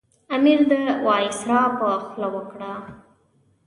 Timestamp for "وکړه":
2.35-2.71